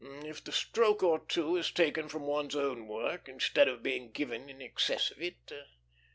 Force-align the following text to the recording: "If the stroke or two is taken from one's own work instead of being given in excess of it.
"If 0.25 0.43
the 0.43 0.51
stroke 0.51 1.03
or 1.03 1.19
two 1.19 1.55
is 1.57 1.69
taken 1.71 2.09
from 2.09 2.23
one's 2.23 2.55
own 2.55 2.87
work 2.87 3.29
instead 3.29 3.67
of 3.67 3.83
being 3.83 4.09
given 4.09 4.49
in 4.49 4.59
excess 4.59 5.11
of 5.11 5.21
it. 5.21 5.51